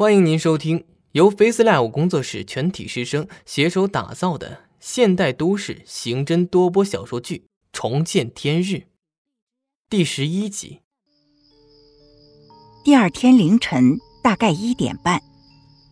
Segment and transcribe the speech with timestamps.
[0.00, 7.36] 欢迎您收听由 FaceLive 工作室全体师生携手打造的现代都市刑侦多播小说剧
[7.70, 8.76] 《重见天日》
[9.90, 10.80] 第十一集。
[12.82, 15.22] 第二天凌晨大概一点半，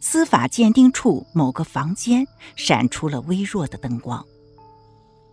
[0.00, 4.24] 司法鉴定处某个房间闪出了微弱的灯光。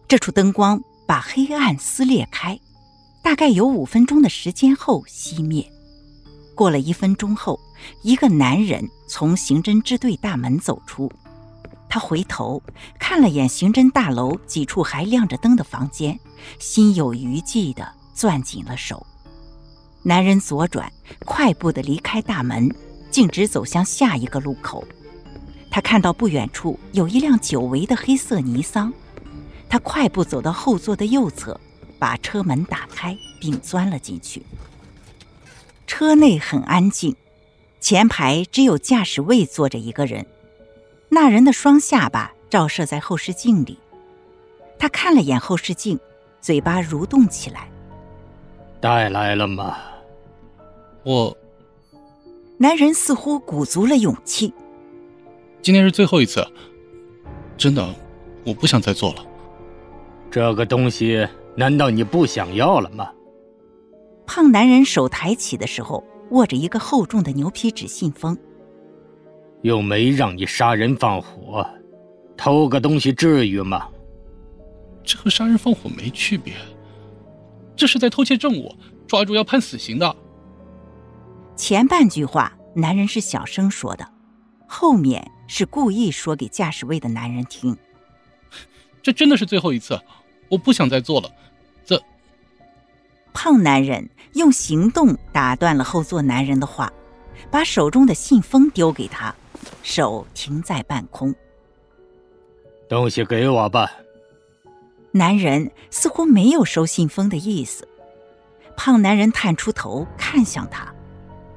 [0.06, 2.60] 这处灯光把黑暗撕裂开，
[3.24, 5.72] 大概有五分钟的时间后熄灭。
[6.56, 7.60] 过了一分钟后。
[8.02, 11.12] 一个男人从刑侦支队大门走出，
[11.90, 12.62] 他回头
[12.98, 16.18] 看了眼刑侦大楼几处还亮着灯的房间，
[16.58, 19.06] 心有余悸地攥紧了手。
[20.02, 20.92] 男人左转，
[21.26, 22.74] 快步地离开大门，
[23.12, 24.84] 径直走向下一个路口。
[25.70, 28.92] 他看到不远处有一辆久违的黑色尼桑，
[29.70, 31.60] 他快步走到后座的右侧，
[32.00, 34.42] 把车门打开并钻了进去。
[35.88, 37.16] 车内很安静。
[37.80, 40.26] 前排只有驾驶位坐着一个人，
[41.10, 43.78] 那人的双下巴照射在后视镜里。
[44.80, 46.00] 他看了眼后视镜，
[46.42, 47.70] 嘴巴蠕动起来。
[48.82, 49.78] 带来了吗？
[51.04, 51.38] 我。
[52.58, 54.54] 男人似乎鼓足了勇气。
[55.62, 56.48] 今天是最后一次，
[57.58, 57.94] 真的，
[58.46, 59.26] 我不想再做了。
[60.32, 63.12] 这个东西难道你不想要了吗？
[64.26, 66.04] 胖男人手抬起的时候。
[66.32, 68.36] 握着一个厚重的牛皮纸信封，
[69.62, 71.64] 又没让你杀人放火，
[72.36, 73.88] 偷个东西至于吗？
[75.04, 76.56] 这和杀人放火没区别，
[77.76, 80.16] 这是在偷窃证物，抓住要判死刑的。
[81.56, 84.06] 前半句话男人是小声说的，
[84.68, 87.78] 后面是故意说给驾驶位的男人听。
[89.04, 90.02] 这真的是最后一次，
[90.50, 91.30] 我不想再做了。
[93.36, 94.10] 这胖男人。
[94.36, 96.92] 用行动打断了后座男人的话，
[97.50, 99.34] 把手中的信封丢给他，
[99.82, 101.34] 手停在半空。
[102.90, 103.90] 东西给我吧。
[105.12, 107.88] 男人似乎没有收信封的意思。
[108.76, 110.94] 胖男人探出头看向他：“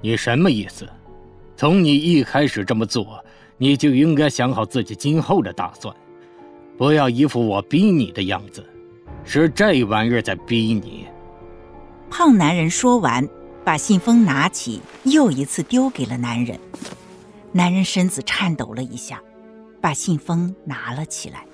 [0.00, 0.88] 你什么意思？
[1.56, 3.24] 从你一开始这么做，
[3.56, 5.92] 你就应该想好自己今后的打算，
[6.76, 8.64] 不要一副我逼你的样子，
[9.24, 11.08] 是这玩意儿在逼你。”
[12.10, 13.28] 胖男人说完，
[13.64, 16.58] 把信封拿起，又一次丢给了男人。
[17.52, 19.22] 男人身子颤抖了一下，
[19.80, 21.44] 把信封拿了起来。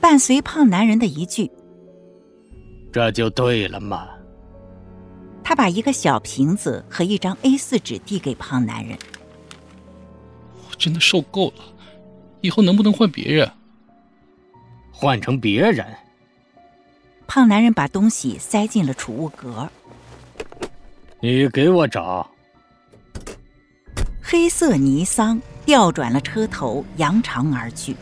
[0.00, 1.50] 伴随胖男人的一句
[2.92, 4.08] ：“这就对了嘛。”
[5.42, 8.98] 他把一个小瓶子和一张 A4 纸递给胖男人。
[10.68, 11.64] 我真的受够了，
[12.40, 13.50] 以后能不能换别人？
[14.92, 15.86] 换成别人？
[17.26, 19.68] 胖男人把东西塞进了储物格。
[21.20, 22.30] 你给我找。
[24.22, 27.96] 黑色尼桑调转了车头，扬长而去。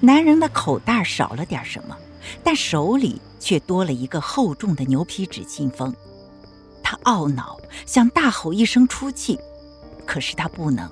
[0.00, 1.96] 男人的口袋少了点什么，
[2.42, 5.94] 但手里却多了一个厚重的牛皮纸信封。
[6.82, 7.56] 他懊恼，
[7.86, 9.38] 想大吼一声出气，
[10.06, 10.90] 可是他不能，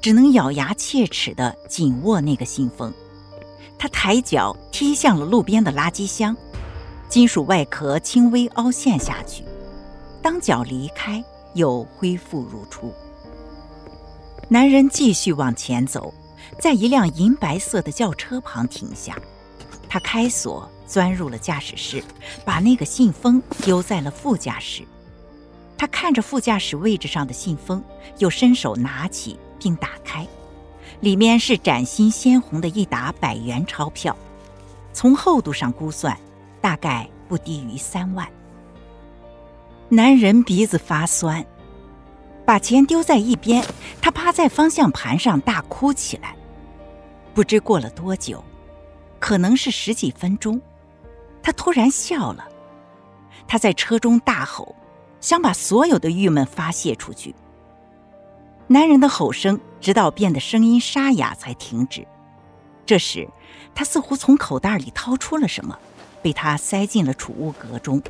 [0.00, 2.92] 只能咬牙切齿地紧握那个信封。
[3.78, 6.36] 他抬脚踢向了路边的垃圾箱。
[7.14, 9.44] 金属外壳轻微凹陷下去，
[10.20, 12.92] 当脚离开，又恢复如初。
[14.48, 16.12] 男人继续往前走，
[16.58, 19.16] 在一辆银白色的轿车旁停下。
[19.88, 22.02] 他开锁，钻入了驾驶室，
[22.44, 24.82] 把那个信封丢在了副驾驶。
[25.78, 27.80] 他看着副驾驶位置上的信封，
[28.18, 30.26] 又伸手拿起并打开，
[30.98, 34.16] 里面是崭新鲜红的一沓百元钞票，
[34.92, 36.18] 从厚度上估算。
[36.64, 38.26] 大概不低于三万。
[39.90, 41.44] 男人鼻子发酸，
[42.46, 43.62] 把钱丢在一边，
[44.00, 46.34] 他趴在方向盘上大哭起来。
[47.34, 48.42] 不知过了多久，
[49.20, 50.58] 可能是十几分钟，
[51.42, 52.48] 他突然笑了。
[53.46, 54.74] 他在车中大吼，
[55.20, 57.34] 想把所有的郁闷发泄出去。
[58.68, 62.06] 男人的吼声直到变得声音沙哑才停止。
[62.86, 63.28] 这时，
[63.74, 65.78] 他似乎从口袋里掏出了什么。
[66.24, 68.02] 被他塞进了储物格中。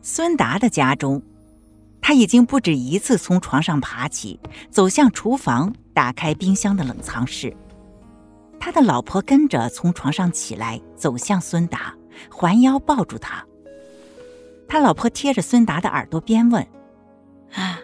[0.00, 1.20] 孙达的家中，
[2.00, 4.38] 他已经不止一次从床上爬起，
[4.70, 7.52] 走向厨房，打开冰箱的冷藏室。
[8.60, 11.92] 他的老婆跟着从床上起来，走向孙达，
[12.30, 13.44] 环腰抱住他。
[14.68, 16.64] 他老婆贴着孙达的耳朵边问
[17.54, 17.80] ：“啊，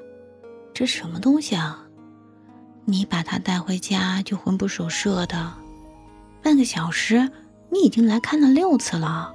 [0.72, 1.84] 这什么东西啊？
[2.84, 5.52] 你把它带回家就魂不守舍的。”
[6.44, 7.30] 半个小时，
[7.70, 9.32] 你已经来看了六次了。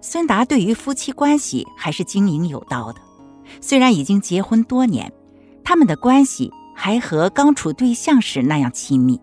[0.00, 3.00] 孙达对于夫妻关系还是经营有道的，
[3.60, 5.12] 虽然已经结婚多年，
[5.62, 9.20] 他们的关系还和刚处对象时那样亲密。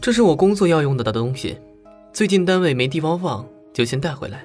[0.00, 1.58] 这是我工作要用的的东西，
[2.12, 3.44] 最近单位没地方放，
[3.74, 4.44] 就先带回来。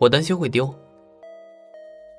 [0.00, 0.74] 我担心会丢。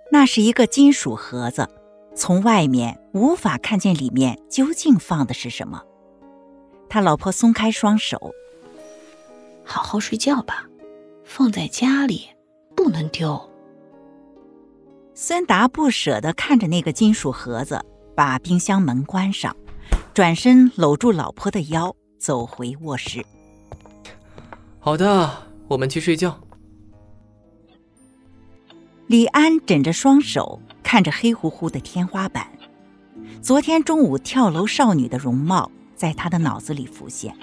[0.10, 1.68] 那是一个金属盒子，
[2.16, 5.84] 从外面无法看见里面究竟放的是什么。
[6.96, 8.34] 他老婆松开双手，
[9.66, 10.66] 好好睡觉吧，
[11.26, 12.30] 放在家里
[12.74, 13.50] 不能丢。
[15.14, 17.84] 孙达不舍得看着那个金属盒子，
[18.16, 19.54] 把冰箱门关上，
[20.14, 23.26] 转身搂住老婆的腰，走回卧室。
[24.80, 25.30] 好的，
[25.68, 26.40] 我们去睡觉。
[29.08, 32.48] 李安枕着双手，看着黑乎乎的天花板。
[33.42, 37.36] 昨天中午跳楼少女的容貌在他的脑子里浮现。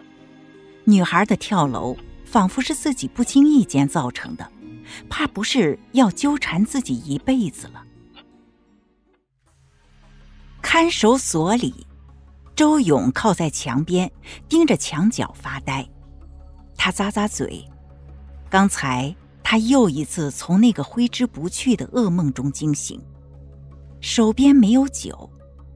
[0.84, 4.48] 女孩的跳楼，仿佛是自己不经意间造成的，
[5.08, 7.84] 怕不是要纠缠自己一辈子了。
[10.60, 11.86] 看守所里，
[12.54, 14.10] 周勇靠在墙边，
[14.48, 15.88] 盯着墙角发呆。
[16.76, 17.64] 他咂咂嘴，
[18.50, 19.14] 刚才。
[19.44, 22.98] 他又一次从那个挥之不去的噩梦中惊醒，
[24.00, 25.28] 手边没有酒，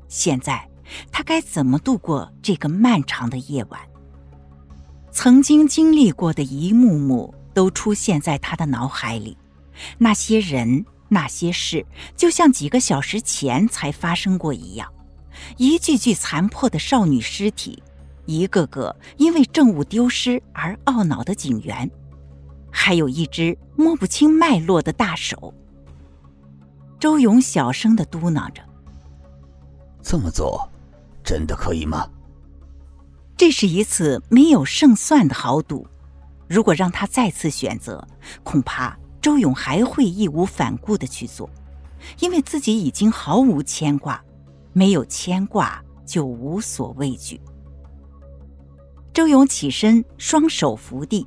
[0.08, 0.66] 现在
[1.10, 3.80] 他该怎么度过这个漫长的夜晚？
[5.10, 9.36] 曾经经历过的一幕幕都出现在他的脑海里，
[9.98, 11.84] 那些人、那些事，
[12.16, 14.92] 就像几个小时前才发生过一样，
[15.56, 17.82] 一具具残破的少女尸体，
[18.26, 21.90] 一个个因为证物丢失而懊恼的警员。
[22.70, 25.54] 还有一只摸不清脉络的大手。
[27.00, 28.62] 周勇小声的嘟囔着
[30.02, 30.68] ：“这么做，
[31.26, 32.08] 真的可以吗？”
[33.36, 35.86] 这是一次没有胜算的豪赌，
[36.48, 38.02] 如果让他再次选择，
[38.42, 41.50] 恐怕周勇还会义无反顾的去做，
[42.20, 44.24] 因为自己已经毫无牵挂，
[44.72, 47.38] 没有牵挂就无所畏惧。
[49.12, 51.26] 周勇起身，双手扶地。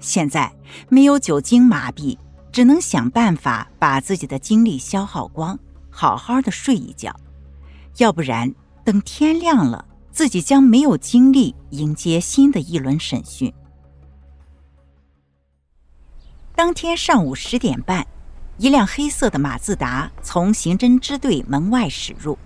[0.00, 0.52] 现在
[0.88, 2.16] 没有酒精麻痹，
[2.50, 5.58] 只能想办法把自己的精力消耗光，
[5.90, 7.14] 好好的睡一觉。
[7.98, 8.52] 要不然，
[8.84, 13.52] 等天亮了，自己将没有精力迎接新的一轮审讯。
[16.56, 18.04] 当天上午十点半，
[18.58, 22.36] 一辆黑色的马自达从刑侦支队门外驶入，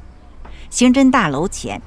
[0.69, 1.81] 刑侦大楼前，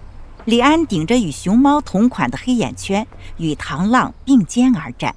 [0.46, 3.07] 李安顶着与熊猫同款的黑眼圈，
[3.38, 5.16] 与唐浪并肩而战。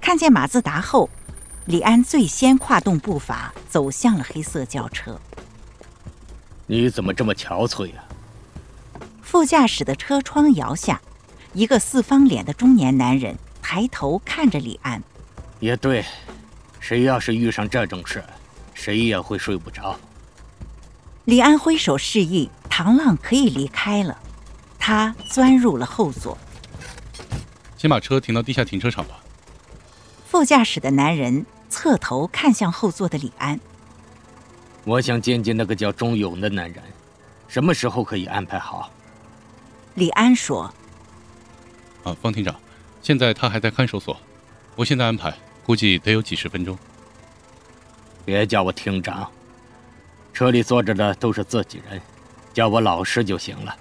[0.00, 1.10] 看见马自达后，
[1.66, 5.20] 李安最先跨动步伐走向了黑色轿车。
[6.66, 8.04] 你怎么这么憔悴呀？
[9.36, 10.98] 副驾驶的车窗摇下，
[11.52, 15.02] 一个四方脸的中年男人抬头看着李安。
[15.60, 16.02] 也对，
[16.80, 18.24] 谁要是遇上这种事，
[18.72, 19.94] 谁也会睡不着。
[21.26, 24.16] 李安挥手示意唐浪可以离开了，
[24.78, 26.38] 他钻入了后座。
[27.76, 29.20] 先把车停到地下停车场吧。
[30.26, 33.60] 副驾驶的男人侧头看向后座的李安。
[34.84, 36.82] 我想见见那个叫钟勇的男人，
[37.48, 38.90] 什么时候可以安排好？
[39.96, 40.70] 李安说
[42.04, 42.54] ：“啊，方厅长，
[43.00, 44.14] 现在他还在看守所，
[44.74, 45.34] 我现在安排，
[45.64, 46.78] 估计得有几十分钟。
[48.22, 49.26] 别叫我厅长，
[50.34, 51.98] 车里坐着的都是自己人，
[52.52, 53.74] 叫我老师就行了。”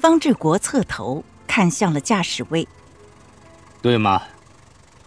[0.00, 2.66] 方志国侧头看向了驾驶位，
[3.82, 4.22] 对吗？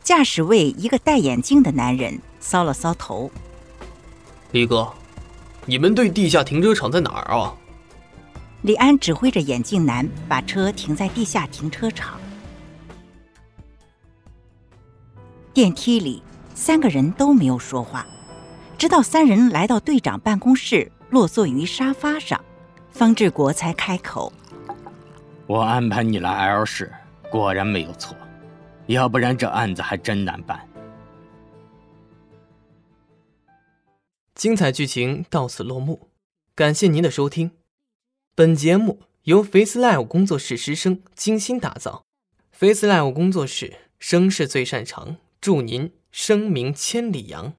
[0.04, 3.32] 驾驶位一个戴眼镜的男人搔了搔头。
[4.52, 4.94] 李哥，
[5.66, 7.56] 你们队地下停车场在哪儿啊？
[8.64, 12.20] 李安指挥着眼镜男把车停在地下停车场。
[15.52, 16.22] 电梯里，
[16.54, 18.06] 三个人都没有说话，
[18.78, 22.40] 直到三人来到队长办公室，落座于沙发上，
[22.92, 24.32] 方志国才开口
[25.48, 26.92] ：“我安排你来 L 市，
[27.32, 28.16] 果然没有错。”
[28.88, 30.68] 要不然这案子还真难办。
[34.36, 36.10] 精彩剧情到此落幕，
[36.56, 37.52] 感谢您的收听。
[38.34, 42.06] 本节目由 Face Live 工作室师生精心打造
[42.54, 47.54] ，Face Live 工作室声势最擅长，祝您声名千里扬。